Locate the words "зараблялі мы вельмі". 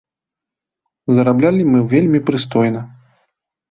1.19-2.25